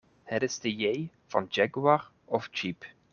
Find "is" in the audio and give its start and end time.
0.43-0.59